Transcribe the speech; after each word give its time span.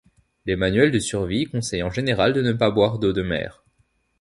Les 0.47 0.55
manuels 0.55 0.89
de 0.89 0.97
survie 0.97 1.45
conseillent 1.45 1.83
en 1.83 1.91
général 1.91 2.33
de 2.33 2.41
ne 2.41 2.53
pas 2.53 2.71
boire 2.71 2.97
d'eau 2.97 3.13
de 3.13 3.21
mer. 3.21 3.63